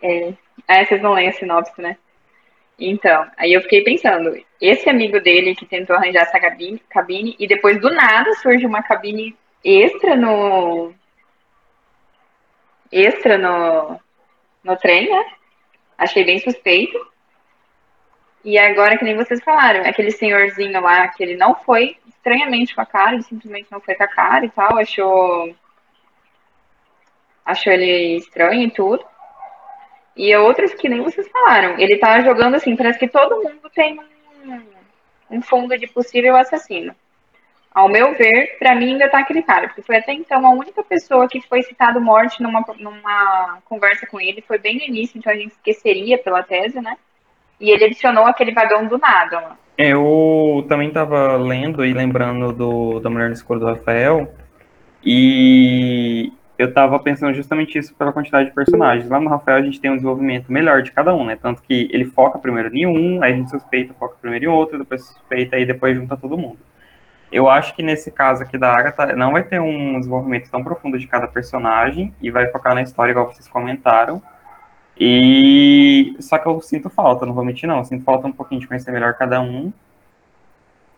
[0.01, 0.33] É...
[0.67, 1.97] Ah, vocês não leem a sinopse, né?
[2.79, 7.45] Então, aí eu fiquei pensando, esse amigo dele que tentou arranjar essa cabine, cabine e
[7.45, 10.93] depois do nada surge uma cabine extra no
[12.91, 13.99] extra no,
[14.63, 15.25] no trem, né?
[15.97, 16.97] Achei bem suspeito.
[18.43, 22.81] E agora, que nem vocês falaram, aquele senhorzinho lá, que ele não foi estranhamente com
[22.81, 25.53] a cara, ele simplesmente não foi com a cara e tal, achou.
[27.45, 29.03] Achou ele estranho e tudo.
[30.19, 33.97] E outros que nem vocês falaram, ele tá jogando assim, parece que todo mundo tem
[35.31, 36.93] um, fundo de possível assassino.
[37.73, 40.83] Ao meu ver, para mim ainda tá aquele cara, porque foi até então a única
[40.83, 45.31] pessoa que foi citado morte numa, numa conversa com ele, foi bem no início, então
[45.31, 46.97] a gente esqueceria pela tese, né?
[47.57, 49.57] E ele adicionou aquele vagão do nada.
[49.77, 54.29] Eu também estava lendo e lembrando do, da Mulher no Escuro do Rafael,
[55.01, 59.09] e eu estava pensando justamente isso pela quantidade de personagens.
[59.09, 61.37] Lá no Rafael a gente tem um desenvolvimento melhor de cada um, né?
[61.41, 64.77] Tanto que ele foca primeiro em um, aí a gente suspeita, foca primeiro em outro,
[64.77, 66.59] depois suspeita e depois junta todo mundo.
[67.31, 70.99] Eu acho que nesse caso aqui da Agatha não vai ter um desenvolvimento tão profundo
[70.99, 74.21] de cada personagem e vai focar na história, igual vocês comentaram.
[74.99, 78.59] E só que eu sinto falta, não vou mentir não, eu sinto falta um pouquinho
[78.59, 79.71] de conhecer melhor cada um.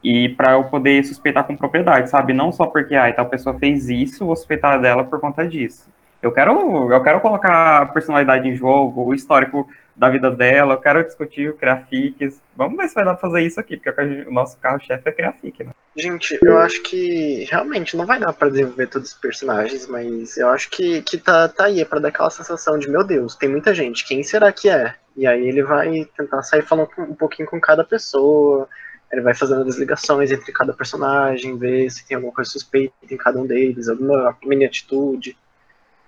[0.04, 2.34] E para eu poder suspeitar com propriedade, sabe?
[2.34, 5.90] Não só porque ah, tal pessoa fez isso, vou suspeitar dela por conta disso.
[6.22, 10.80] Eu quero, eu quero colocar a personalidade em jogo, o histórico da vida dela, eu
[10.80, 12.42] quero discutir, criar fics.
[12.56, 15.34] Vamos ver se vai dar pra fazer isso aqui, porque o nosso carro-chefe é criar
[15.34, 15.72] fic, né?
[15.96, 20.48] Gente, eu acho que realmente não vai dar para desenvolver todos os personagens, mas eu
[20.50, 23.50] acho que, que tá, tá aí, é pra dar aquela sensação de, meu Deus, tem
[23.50, 24.96] muita gente, quem será que é?
[25.18, 28.70] E aí ele vai tentar sair falando um pouquinho com cada pessoa,
[29.12, 33.18] ele vai fazendo as ligações entre cada personagem, ver se tem alguma coisa suspeita em
[33.18, 35.38] cada um deles, alguma mini atitude.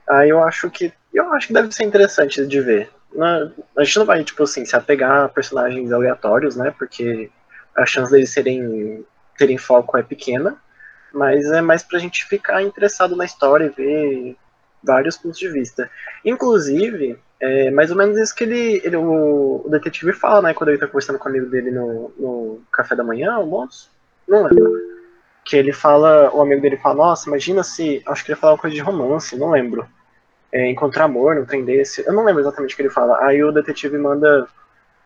[0.07, 2.89] Aí eu acho que eu acho que deve ser interessante de ver.
[3.77, 6.73] A gente não vai, tipo assim, se apegar a personagens aleatórios, né?
[6.77, 7.29] Porque
[7.75, 9.05] a chance deles serem
[9.37, 10.57] terem foco é pequena,
[11.13, 14.37] mas é mais pra gente ficar interessado na história e ver
[14.83, 15.89] vários pontos de vista.
[16.23, 20.69] Inclusive, é mais ou menos isso que ele, ele o, o, detetive fala, né, quando
[20.69, 23.91] ele tá conversando com o amigo dele no, no café da manhã, almoço,
[24.25, 24.71] não lembro.
[25.43, 28.59] Que ele fala, o amigo dele fala, nossa, imagina se, acho que ele fala uma
[28.59, 29.85] coisa de romance, não lembro.
[30.53, 33.21] É, encontrar amor num trem desse, eu não lembro exatamente o que ele fala.
[33.25, 34.47] Aí o detetive manda,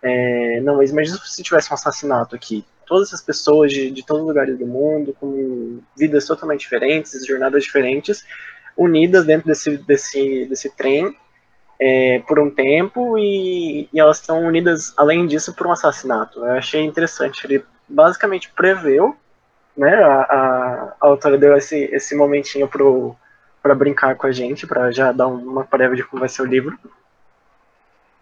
[0.03, 4.21] é, não, mas imagina se tivesse um assassinato aqui todas essas pessoas de, de todos
[4.21, 8.23] os lugares do mundo, com vidas totalmente diferentes, jornadas diferentes,
[8.77, 11.15] unidas dentro desse, desse, desse trem
[11.79, 16.39] é, por um tempo e, e, elas estão unidas, além disso, por um assassinato.
[16.39, 17.45] Eu achei interessante.
[17.45, 19.15] Ele basicamente preveu,
[19.75, 22.67] né, a, a, a autora deu esse, esse momentinho
[23.61, 26.45] para brincar com a gente, para já dar uma prévia de como vai ser o
[26.45, 26.77] livro.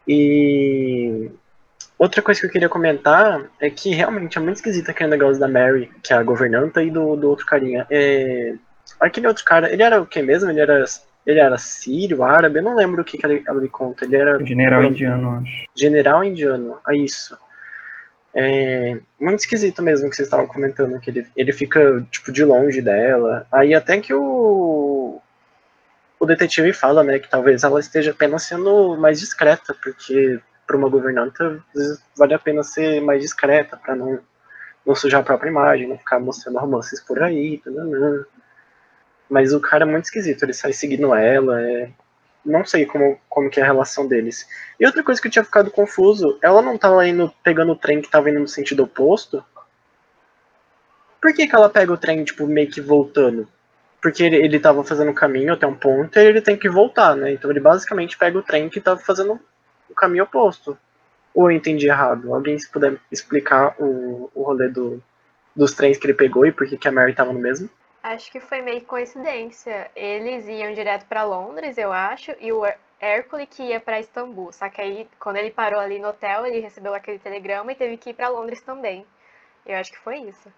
[0.07, 1.31] E
[1.97, 5.47] outra coisa que eu queria comentar é que realmente é muito esquisito aquele negócio da
[5.47, 7.87] Mary, que é a governanta, e do, do outro carinha.
[7.89, 8.55] É...
[8.99, 10.49] Aquele outro cara, ele era o que mesmo?
[10.49, 10.83] Ele era,
[11.25, 12.59] ele era sírio, árabe?
[12.59, 14.05] Eu não lembro o que, que ele, ele conta.
[14.05, 14.43] Ele era.
[14.45, 15.65] General indiano, acho.
[15.75, 17.37] General indiano, é isso.
[18.37, 22.81] É muito esquisito mesmo que vocês estavam comentando, que ele, ele fica, tipo, de longe
[22.81, 23.47] dela.
[23.49, 25.21] Aí até que o,
[26.19, 30.89] o detetive fala, né, que talvez ela esteja apenas sendo mais discreta, porque para uma
[30.89, 34.19] governanta às vezes vale a pena ser mais discreta, para não,
[34.85, 38.25] não sujar a própria imagem, não ficar mostrando romances por aí, tananã.
[39.29, 41.89] Mas o cara é muito esquisito, ele sai seguindo ela, é,
[42.45, 44.47] não sei como, como que é a relação deles.
[44.79, 48.01] E outra coisa que eu tinha ficado confuso, ela não tava indo pegando o trem
[48.01, 49.43] que tava indo no sentido oposto?
[51.19, 53.47] Por que, que ela pega o trem, tipo, meio que voltando?
[53.99, 57.15] Porque ele, ele tava fazendo o caminho até um ponto e ele tem que voltar,
[57.15, 57.33] né?
[57.33, 59.39] Então ele basicamente pega o trem que tava fazendo
[59.89, 60.77] o caminho oposto.
[61.33, 62.31] Ou eu entendi errado?
[62.31, 65.01] Alguém se puder explicar o, o rolê do,
[65.55, 67.67] dos trens que ele pegou e por que, que a Mary tava no mesmo?
[68.05, 69.89] Acho que foi meio coincidência.
[69.95, 72.61] Eles iam direto para Londres, eu acho, e o
[72.99, 74.51] Hércules que ia para Istambul.
[74.51, 77.97] Só que aí, quando ele parou ali no hotel, ele recebeu aquele telegrama e teve
[77.97, 79.07] que ir para Londres também.
[79.65, 80.53] Eu acho que foi isso.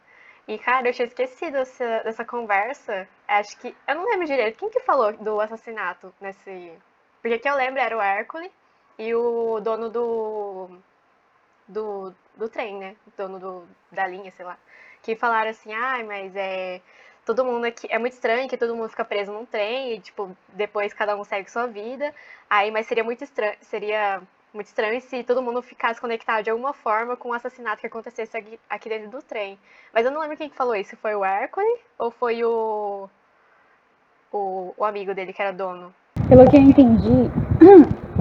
[0.46, 3.08] E, cara, eu tinha esquecido dessa, dessa conversa.
[3.26, 3.74] Acho que.
[3.88, 4.60] Eu não lembro direito.
[4.60, 6.74] Quem que falou do assassinato nesse.
[7.22, 8.52] Porque que eu lembro era o Hércules
[9.00, 10.70] e o dono do.
[11.66, 12.96] Do, do trem, né?
[13.08, 14.58] O dono do, da linha, sei lá.
[15.02, 16.82] Que falaram assim: ai, ah, mas é
[17.28, 17.88] todo mundo aqui.
[17.92, 21.24] É muito estranho que todo mundo fica preso num trem e, tipo, depois cada um
[21.26, 22.14] segue sua vida.
[22.50, 23.54] Aí, mas seria muito estranho.
[23.62, 24.22] Seria
[24.54, 28.36] muito estranho se todo mundo ficasse conectado de alguma forma com o assassinato que acontecesse
[28.36, 29.60] aqui, aqui dentro do trem.
[29.94, 30.96] Mas eu não lembro quem que falou isso.
[30.98, 33.10] Foi o Hércules ou foi o,
[34.32, 35.94] o, o amigo dele que era dono?
[36.30, 37.30] Pelo que eu entendi,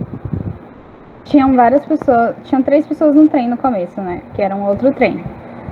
[1.24, 2.34] tinham várias pessoas.
[2.44, 4.20] Tinham três pessoas no trem no começo, né?
[4.34, 5.24] Que era um outro trem.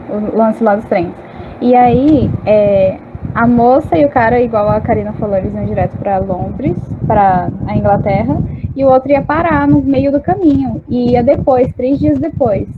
[0.08, 1.12] O lance lá dos trens.
[1.60, 2.98] E aí, é,
[3.34, 7.48] a moça e o cara, igual a Karina falou, eles iam direto para Londres, para
[7.66, 8.36] a Inglaterra,
[8.76, 10.82] e o outro ia parar no meio do caminho.
[10.88, 12.68] E ia depois, três dias depois,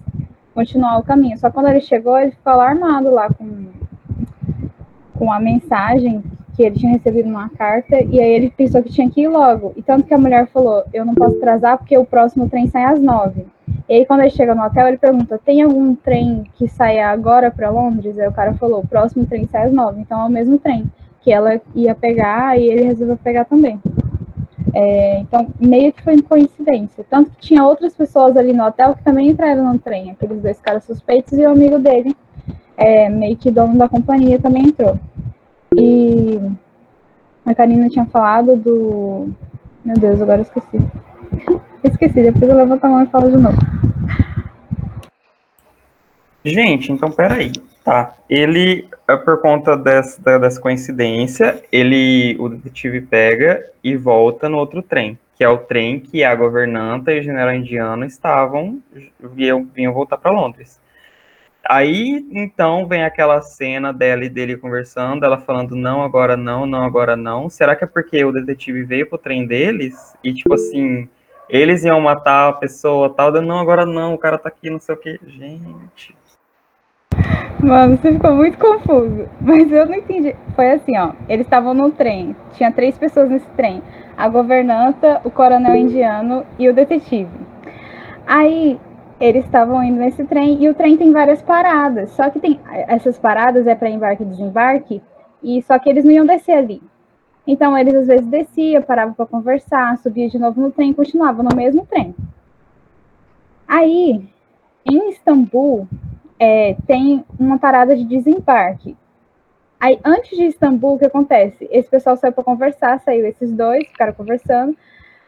[0.54, 1.38] continuar o caminho.
[1.38, 3.66] Só quando ele chegou, ele ficou alarmado lá com,
[5.14, 6.22] com a mensagem
[6.54, 9.72] que ele tinha recebido uma carta, e aí ele pensou que tinha que ir logo.
[9.76, 12.84] E tanto que a mulher falou: Eu não posso atrasar porque o próximo trem sai
[12.84, 13.46] às nove.
[13.88, 17.50] E aí, quando ele chega no hotel, ele pergunta: tem algum trem que saia agora
[17.50, 18.18] para Londres?
[18.18, 20.00] Aí o cara falou: o próximo trem sai às nove.
[20.00, 23.80] Então é o mesmo trem que ela ia pegar e ele resolveu pegar também.
[24.72, 27.04] É, então, meio que foi coincidência.
[27.08, 30.60] Tanto que tinha outras pessoas ali no hotel que também entraram no trem, aqueles dois
[30.60, 32.14] caras suspeitos e o amigo dele,
[32.76, 34.98] é, meio que dono da companhia, também entrou.
[35.74, 36.38] E
[37.44, 39.30] a Karina tinha falado do.
[39.84, 40.78] Meu Deus, agora eu esqueci.
[41.86, 43.58] Esqueci, depois eu levanto a mão e falo de novo.
[46.44, 47.52] Gente, então peraí.
[47.84, 48.16] Tá.
[48.28, 54.82] Ele, é por conta dessa, dessa coincidência, ele, o detetive pega e volta no outro
[54.82, 58.82] trem, que é o trem que a governanta e o general indiano estavam,
[59.20, 60.80] vinham, vinham voltar para Londres.
[61.68, 66.82] Aí, então, vem aquela cena dela e dele conversando, ela falando não, agora não, não,
[66.82, 67.48] agora não.
[67.48, 71.08] Será que é porque o detetive veio pro trem deles e, tipo assim,
[71.48, 74.94] eles iam matar a pessoa tal, não, agora não, o cara tá aqui, não sei
[74.94, 75.20] o que.
[75.26, 76.16] Gente.
[77.62, 79.28] Mano, você ficou muito confuso.
[79.40, 80.34] Mas eu não entendi.
[80.54, 81.12] Foi assim, ó.
[81.28, 82.36] Eles estavam no trem.
[82.52, 83.82] Tinha três pessoas nesse trem.
[84.16, 87.30] A governanta, o coronel indiano e o detetive.
[88.26, 88.78] Aí
[89.20, 92.10] eles estavam indo nesse trem e o trem tem várias paradas.
[92.10, 95.02] Só que tem essas paradas é para embarque e desembarque,
[95.42, 96.82] e só que eles não iam descer ali.
[97.46, 101.54] Então eles às vezes desciam, paravam para conversar, subia de novo no trem, continuavam no
[101.54, 102.14] mesmo trem.
[103.68, 104.22] Aí,
[104.84, 105.88] em Istambul,
[106.38, 108.96] é, tem uma parada de desembarque.
[109.78, 111.68] Aí, antes de Istambul, o que acontece?
[111.70, 114.76] Esse pessoal saiu para conversar, saiu esses dois, ficaram conversando.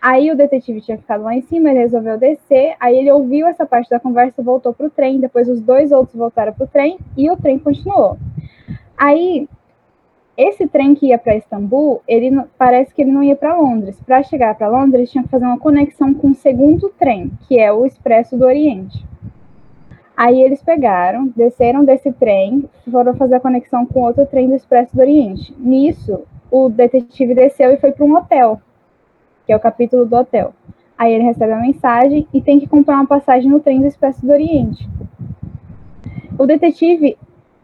[0.01, 2.77] Aí o detetive tinha ficado lá em cima, ele resolveu descer.
[2.79, 5.21] Aí ele ouviu essa parte da conversa, voltou pro trem.
[5.21, 8.17] Depois os dois outros voltaram pro trem e o trem continuou.
[8.97, 9.49] Aí
[10.39, 14.01] esse trem que ia para Istambul, ele parece que ele não ia para Londres.
[14.07, 17.71] Para chegar para Londres, tinha que fazer uma conexão com o segundo trem, que é
[17.71, 19.05] o Expresso do Oriente.
[20.17, 24.95] Aí eles pegaram, desceram desse trem, foram fazer a conexão com outro trem do Expresso
[24.95, 25.55] do Oriente.
[25.59, 26.21] Nisso,
[26.51, 28.61] o detetive desceu e foi para um hotel
[29.49, 30.53] que é o capítulo do hotel.
[30.97, 34.21] Aí ele recebe a mensagem e tem que comprar uma passagem no trem do Expresso
[34.21, 34.87] do Oriente.
[36.39, 37.17] O detetive,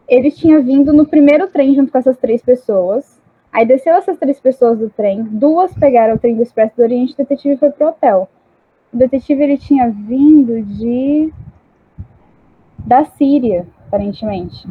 [0.07, 3.19] ele tinha vindo no primeiro trem junto com essas três pessoas.
[3.51, 7.13] Aí desceu essas três pessoas do trem, duas pegaram o trem do Expresso do Oriente,
[7.13, 8.29] o detetive foi pro hotel.
[8.93, 11.33] o detetive ele tinha vindo de
[12.77, 14.67] da Síria, aparentemente.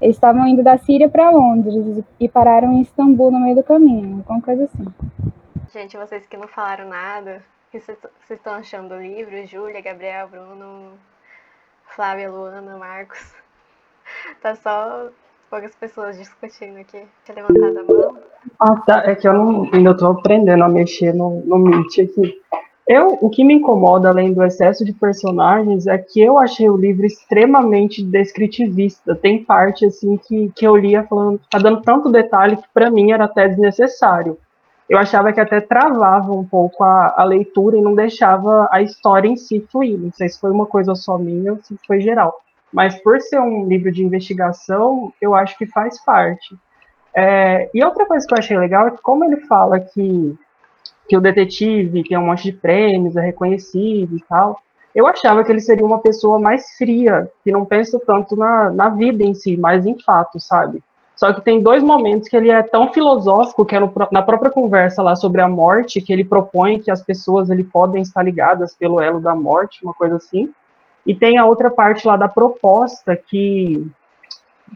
[0.00, 4.18] Eles estavam indo da Síria para Londres e pararam em Istambul no meio do caminho,
[4.18, 4.86] alguma coisa assim.
[5.72, 7.98] Gente, vocês que não falaram nada, o que vocês
[8.30, 9.46] estão achando do livro?
[9.46, 10.92] Júlia, Gabriel, Bruno,
[11.86, 13.43] Flávia, Luana, Marcos.
[14.42, 15.08] Tá só
[15.50, 17.02] poucas pessoas discutindo aqui.
[17.24, 18.18] Tinha levantado a mão.
[18.58, 19.02] Ah, tá.
[19.06, 22.40] É que eu não, ainda tô aprendendo a mexer no, no Meet aqui.
[22.86, 26.76] Eu, o que me incomoda, além do excesso de personagens, é que eu achei o
[26.76, 29.14] livro extremamente descritivista.
[29.14, 33.10] Tem parte, assim, que, que eu lia falando, tá dando tanto detalhe que para mim
[33.10, 34.36] era até desnecessário.
[34.86, 39.28] Eu achava que até travava um pouco a, a leitura e não deixava a história
[39.28, 39.98] em si fluir.
[39.98, 42.38] Não sei se foi uma coisa só minha ou se foi geral.
[42.74, 46.56] Mas por ser um livro de investigação, eu acho que faz parte.
[47.14, 50.36] É, e outra coisa que eu achei legal é que como ele fala que
[51.06, 54.58] que o detetive tem um monte de prêmios, é reconhecido e tal.
[54.94, 58.88] Eu achava que ele seria uma pessoa mais fria, que não pensa tanto na, na
[58.88, 60.82] vida em si, mas em fatos, sabe?
[61.14, 64.50] Só que tem dois momentos que ele é tão filosófico, que é no, na própria
[64.50, 68.74] conversa lá sobre a morte, que ele propõe que as pessoas ele podem estar ligadas
[68.74, 70.52] pelo elo da morte, uma coisa assim.
[71.06, 73.86] E tem a outra parte lá da proposta que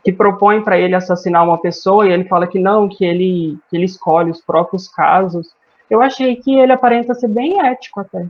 [0.04, 3.76] que propõe para ele assassinar uma pessoa e ele fala que não, que ele que
[3.76, 5.52] ele escolhe os próprios casos
[5.90, 8.26] eu achei que ele aparenta ser bem ético até.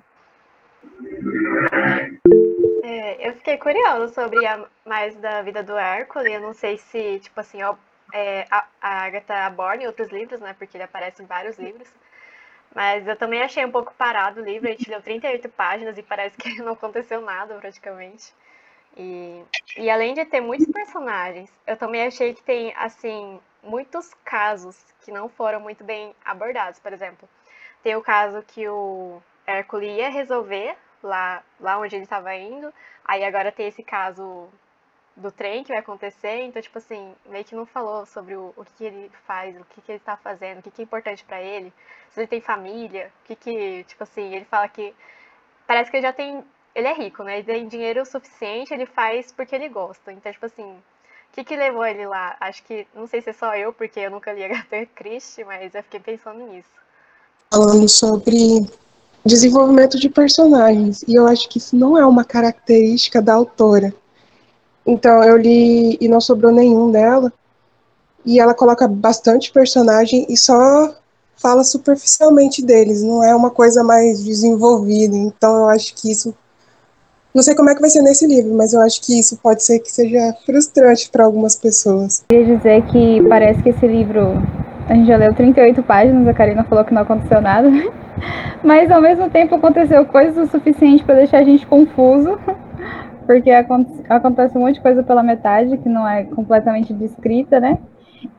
[2.84, 6.32] É, eu fiquei curiosa sobre a, mais da vida do Hércules.
[6.32, 7.58] Eu não sei se, tipo assim,
[8.14, 10.54] é, a, a Agatha aborda em outros livros, né?
[10.56, 11.88] Porque ele aparece em vários livros.
[12.78, 14.68] Mas eu também achei um pouco parado o livro.
[14.68, 18.32] A gente leu 38 páginas e parece que não aconteceu nada praticamente.
[18.96, 19.42] E,
[19.76, 25.10] e além de ter muitos personagens, eu também achei que tem, assim, muitos casos que
[25.10, 26.78] não foram muito bem abordados.
[26.78, 27.28] Por exemplo,
[27.82, 32.72] tem o caso que o Hércules ia resolver lá, lá onde ele estava indo.
[33.04, 34.48] Aí agora tem esse caso
[35.18, 36.42] do trem que vai acontecer.
[36.44, 39.80] Então, tipo assim, meio que não falou sobre o, o que ele faz, o que,
[39.80, 41.72] que ele está fazendo, o que, que é importante para ele,
[42.10, 44.94] se ele tem família, o que que, tipo assim, ele fala que
[45.66, 47.38] parece que ele já tem, ele é rico, né?
[47.38, 50.12] Ele tem dinheiro suficiente, ele faz porque ele gosta.
[50.12, 50.82] Então, tipo assim, o
[51.32, 52.36] que que levou ele lá?
[52.40, 55.74] Acho que, não sei se é só eu, porque eu nunca li Agatha Christie, mas
[55.74, 56.78] eu fiquei pensando nisso
[57.50, 58.66] falando sobre
[59.24, 63.92] desenvolvimento de personagens, e eu acho que isso não é uma característica da autora.
[64.88, 67.30] Então eu li e não sobrou nenhum dela,
[68.24, 70.94] e ela coloca bastante personagem e só
[71.36, 75.14] fala superficialmente deles, não é uma coisa mais desenvolvida.
[75.14, 76.34] Então eu acho que isso
[77.34, 79.62] não sei como é que vai ser nesse livro, mas eu acho que isso pode
[79.62, 82.24] ser que seja frustrante para algumas pessoas.
[82.30, 84.32] Eu queria dizer que parece que esse livro
[84.88, 87.68] a gente já leu 38 páginas, a Karina falou que não aconteceu nada.
[88.64, 92.38] Mas ao mesmo tempo aconteceu coisas o suficiente para deixar a gente confuso.
[93.28, 97.76] Porque acontece um monte de coisa pela metade que não é completamente descrita, né?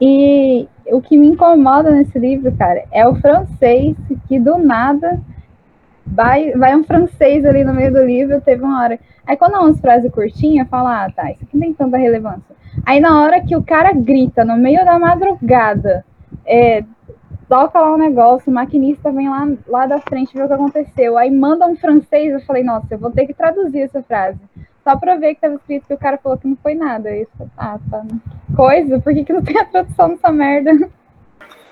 [0.01, 3.95] E o que me incomoda nesse livro, cara, é o francês
[4.27, 5.21] que do nada
[6.03, 8.99] vai, vai um francês ali no meio do livro, teve uma hora.
[9.27, 12.55] Aí quando é umas frases curtinhas, fala, ah, tá, isso aqui não tem tanta relevância.
[12.83, 16.03] Aí na hora que o cara grita no meio da madrugada,
[16.47, 16.83] é,
[17.47, 21.15] toca lá um negócio, o maquinista vem lá, lá da frente ver o que aconteceu.
[21.15, 24.39] Aí manda um francês, eu falei, nossa, eu vou ter que traduzir essa frase.
[24.83, 27.09] Só pra ver que estava escrito que o cara falou que não foi nada.
[27.13, 28.05] Eu ah, tá.
[28.55, 30.89] Coisa, por que, que não tem a tradução dessa merda?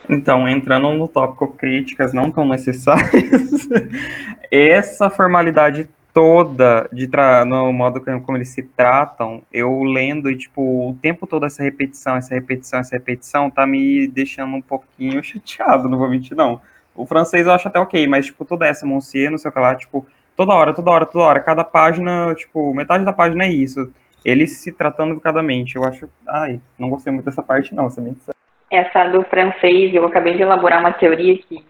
[0.09, 3.67] Então, entrando no tópico críticas não tão necessárias,
[4.49, 7.07] essa formalidade toda de
[7.45, 12.15] no modo como eles se tratam, eu lendo e tipo, o tempo todo essa repetição,
[12.15, 16.59] essa repetição, essa repetição, tá me deixando um pouquinho chateado, não vou mentir, não.
[16.95, 19.59] O francês eu acho até ok, mas tipo, toda essa Monsieur, não sei o que
[19.59, 23.49] lá, tipo, toda hora, toda hora, toda hora, cada página, tipo, metade da página é
[23.49, 23.91] isso.
[24.23, 28.15] Eles se tratando educadamente, eu acho, ai, não gostei muito dessa parte não, você me
[28.71, 31.65] Essa do francês, eu acabei de elaborar uma teoria que,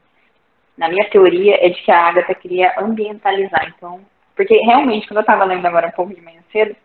[0.77, 4.01] na minha teoria, é de que a Agatha queria ambientalizar, então
[4.37, 6.75] porque realmente, quando eu tava lendo agora um pouco de manhã cedo,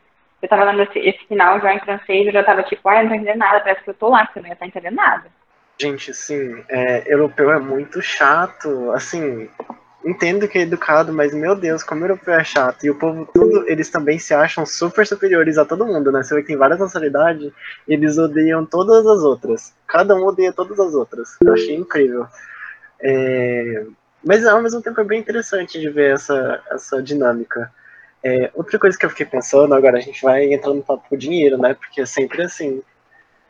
[0.40, 3.02] eu tava lendo esse, esse final já em francês, eu já tava tipo, ah, eu
[3.02, 4.96] não tô entendendo nada, parece que eu tô lá, porque eu não ia estar entendendo
[4.96, 5.24] nada.
[5.78, 9.48] Gente, sim, é, europeu é muito chato, assim,
[10.05, 12.84] entendo que é educado, mas meu Deus, como europeu é chato.
[12.84, 16.22] E o povo tudo, eles também se acham super superiores a todo mundo, né?
[16.22, 17.53] Você vê que tem várias nacionalidades,
[17.86, 19.72] eles odeiam todas as outras.
[19.86, 21.36] Cada um odeia todas as outras.
[21.40, 22.26] Eu achei incrível.
[23.00, 23.84] É,
[24.24, 27.72] mas ao mesmo tempo é bem interessante de ver essa, essa dinâmica.
[28.24, 31.59] É, outra coisa que eu fiquei pensando, agora a gente vai entrar no papo dinheiro,
[31.59, 31.74] né?
[31.74, 32.82] Porque é sempre assim.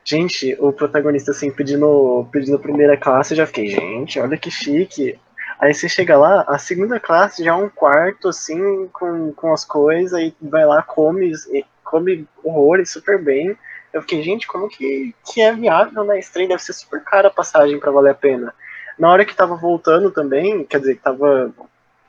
[0.04, 5.18] Gente, o protagonista assim pedindo, pedindo primeira classe, eu já fiquei, gente, olha que chique.
[5.62, 9.64] Aí você chega lá, a segunda classe já é um quarto, assim, com, com as
[9.64, 11.32] coisas, e vai lá, come,
[11.84, 13.56] come horrores super bem.
[13.92, 16.18] Eu fiquei, gente, como que, que é viável, né?
[16.18, 18.52] Esse trem deve ser super cara a passagem para valer a pena.
[18.98, 21.54] Na hora que tava voltando também, quer dizer, que tava.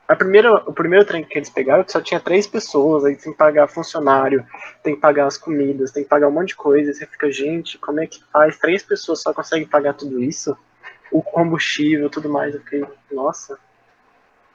[0.08, 3.38] A primeira, o primeiro trem que eles pegaram só tinha três pessoas, aí tem que
[3.38, 4.44] pagar funcionário,
[4.82, 6.90] tem que pagar as comidas, tem que pagar um monte de coisa.
[6.90, 8.58] E você fica, gente, como é que faz?
[8.58, 10.58] Três pessoas só conseguem pagar tudo isso?
[11.14, 12.54] O combustível tudo mais.
[12.54, 13.56] Eu fiquei, nossa.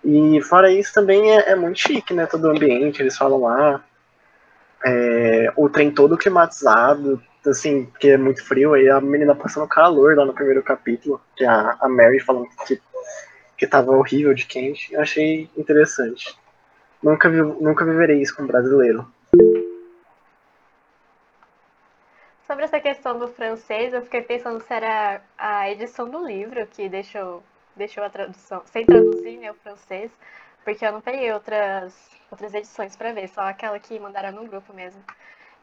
[0.03, 2.25] E fora isso também é, é muito chique, né?
[2.25, 3.81] Todo o ambiente, eles falam lá.
[4.85, 10.15] É, o trem todo climatizado, assim, porque é muito frio, aí a menina passando calor
[10.15, 12.81] lá no primeiro capítulo, que a, a Mary falando que,
[13.57, 14.93] que tava horrível de quente.
[14.93, 16.37] Eu achei interessante.
[17.01, 19.07] Nunca, vi, nunca viverei isso com um brasileiro.
[22.69, 27.43] Essa questão do francês, eu fiquei pensando se era a edição do livro que deixou,
[27.75, 30.11] deixou a tradução, sem traduzir né, o francês,
[30.63, 34.71] porque eu não peguei outras, outras edições para ver, só aquela que mandaram no grupo
[34.71, 35.03] mesmo.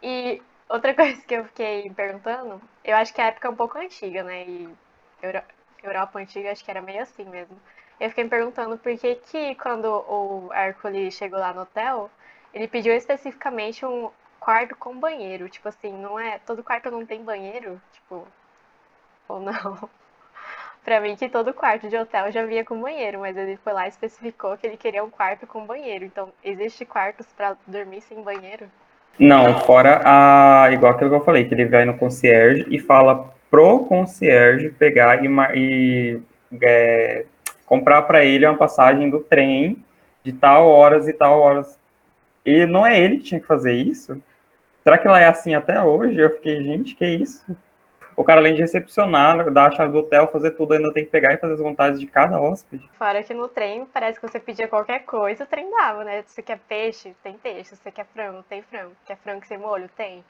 [0.03, 3.79] E outra coisa que eu fiquei perguntando, eu acho que a época é um pouco
[3.79, 4.43] antiga, né?
[4.45, 4.69] E
[5.23, 5.43] Euro,
[5.85, 7.57] Europa antiga acho que era meio assim mesmo.
[8.01, 12.11] Eu fiquei me perguntando por que que quando o Hércules chegou lá no hotel,
[12.53, 14.11] ele pediu especificamente um,
[14.47, 15.49] quarto com banheiro.
[15.49, 16.38] Tipo assim, não é.
[16.47, 18.24] Todo quarto não tem banheiro, tipo.
[19.28, 19.90] Ou não.
[20.84, 23.86] pra mim que todo quarto de hotel já vinha com banheiro, mas ele foi lá
[23.86, 26.05] e especificou que ele queria um quarto com banheiro.
[26.05, 28.66] Então, existe quartos para dormir sem banheiro?
[29.18, 30.70] Não, fora a.
[30.70, 35.24] igual aquilo que eu falei, que ele vai no concierge e fala pro concierge pegar
[35.24, 36.22] e, e
[36.62, 37.24] é,
[37.64, 39.82] comprar para ele uma passagem do trem
[40.22, 41.80] de tal horas e tal horas.
[42.44, 44.22] E não é ele que tinha que fazer isso?
[44.87, 46.16] Será que ela é assim até hoje?
[46.16, 47.45] Eu fiquei, gente, que isso?
[48.16, 51.11] O cara, além de recepcionar, dar a chave do hotel, fazer tudo, ainda tem que
[51.11, 52.89] pegar e fazer as vontades de cada hóspede.
[52.97, 56.22] Fora que no trem, parece que você pedia qualquer coisa, o trem dava, né?
[56.24, 57.74] Você quer peixe, tem peixe.
[57.74, 58.93] Você quer frango, tem frango.
[59.05, 59.91] Quer frango sem molho?
[59.97, 60.24] Tem.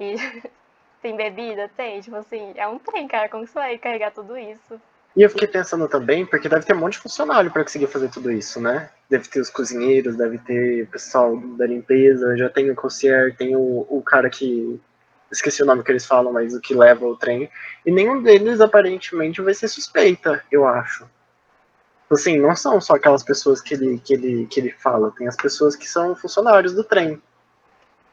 [0.00, 0.14] E
[1.02, 1.70] tem bebida?
[1.76, 2.00] Tem.
[2.00, 3.28] Tipo assim, é um trem, cara.
[3.28, 4.80] Como você vai carregar tudo isso?
[5.16, 8.08] E eu fiquei pensando também, porque deve ter um monte de funcionário para conseguir fazer
[8.08, 8.90] tudo isso, né?
[9.08, 13.56] Deve ter os cozinheiros, deve ter o pessoal da limpeza, já tem o concierge, tem
[13.56, 14.80] o, o cara que.
[15.30, 17.50] Esqueci o nome que eles falam, mas o que leva o trem.
[17.84, 21.06] E nenhum deles aparentemente vai ser suspeita, eu acho.
[22.10, 25.36] Assim, não são só aquelas pessoas que ele, que ele, que ele fala, tem as
[25.36, 27.20] pessoas que são funcionários do trem.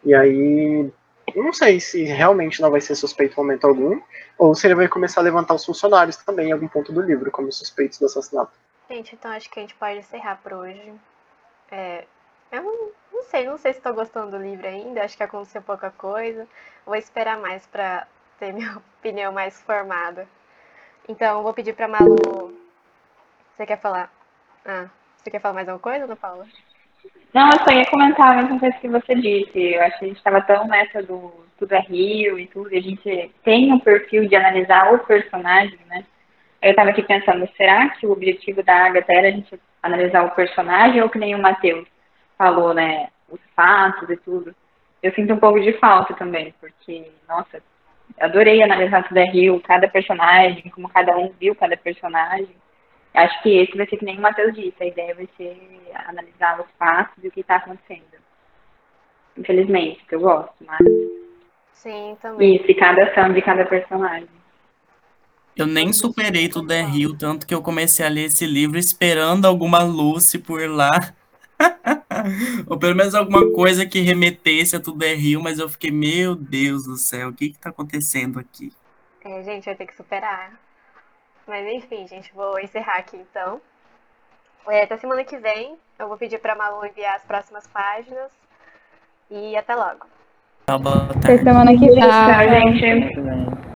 [0.03, 0.91] E aí
[1.33, 3.99] não sei se realmente não vai ser suspeito em momento algum,
[4.37, 7.31] ou se ele vai começar a levantar os funcionários também em algum ponto do livro,
[7.31, 8.51] como suspeitos do assassinato.
[8.89, 10.93] Gente, então acho que a gente pode encerrar por hoje.
[11.71, 12.05] É,
[12.51, 15.61] eu não, não, sei, não sei se estou gostando do livro ainda, acho que aconteceu
[15.61, 16.47] pouca coisa.
[16.85, 18.07] Vou esperar mais para
[18.39, 20.27] ter minha opinião mais formada.
[21.07, 22.57] Então, vou pedir para Malu.
[23.55, 24.11] Você quer falar?
[24.65, 26.45] Ah, você quer falar mais alguma coisa, Ana Paula?
[27.33, 29.59] Não, eu só ia comentar a mesma coisa que você disse.
[29.59, 32.77] Eu acho que a gente estava tão nessa do tudo é Rio e tudo, e
[32.77, 36.05] a gente tem um perfil de analisar o personagem, né?
[36.61, 40.31] Eu estava aqui pensando, será que o objetivo da Agatha era a gente analisar o
[40.31, 41.87] personagem ou que nem o Matheus
[42.37, 43.09] falou, né?
[43.29, 44.55] Os fatos e tudo.
[45.01, 47.61] Eu sinto um pouco de falta também, porque, nossa,
[48.19, 52.55] adorei analisar tudo é Rio, cada personagem, como cada um viu cada personagem.
[53.13, 55.57] Acho que esse vai ser que nem o Matheus disse, a ideia vai ser
[56.07, 58.03] analisar os fatos e o que está acontecendo.
[59.37, 61.24] Infelizmente, que eu gosto, mas.
[61.75, 62.55] Sim, também.
[62.55, 64.27] Isso, e cada ação de cada personagem.
[65.55, 69.45] Eu nem superei tudo é Rio, tanto que eu comecei a ler esse livro esperando
[69.45, 70.91] alguma Lucy por lá.
[72.67, 76.35] Ou pelo menos alguma coisa que remetesse a tudo é Rio, mas eu fiquei, meu
[76.35, 78.73] Deus do céu, o que que tá acontecendo aqui?
[79.23, 80.59] É, gente, vai ter que superar.
[81.47, 83.61] Mas enfim, gente, vou encerrar aqui então.
[84.67, 88.31] É, até semana que vem, eu vou pedir pra Malu enviar as próximas páginas.
[89.29, 90.14] E até logo.
[90.65, 91.99] Tá, boa Até semana que vem.
[91.99, 92.49] Tchau,
[92.79, 93.74] gente.